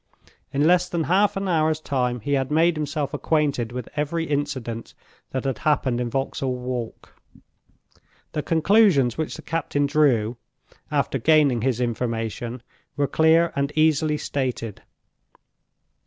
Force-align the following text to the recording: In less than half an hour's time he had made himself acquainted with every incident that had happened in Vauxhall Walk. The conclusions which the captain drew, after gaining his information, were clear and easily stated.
In 0.51 0.65
less 0.65 0.89
than 0.89 1.03
half 1.03 1.37
an 1.37 1.47
hour's 1.47 1.79
time 1.79 2.21
he 2.21 2.33
had 2.33 2.49
made 2.49 2.75
himself 2.75 3.13
acquainted 3.13 3.71
with 3.71 3.87
every 3.95 4.25
incident 4.25 4.95
that 5.29 5.43
had 5.43 5.59
happened 5.59 6.01
in 6.01 6.09
Vauxhall 6.09 6.55
Walk. 6.55 7.15
The 8.31 8.41
conclusions 8.41 9.15
which 9.19 9.35
the 9.35 9.43
captain 9.43 9.85
drew, 9.85 10.37
after 10.89 11.19
gaining 11.19 11.61
his 11.61 11.79
information, 11.79 12.63
were 12.97 13.05
clear 13.05 13.53
and 13.55 13.71
easily 13.75 14.17
stated. 14.17 14.81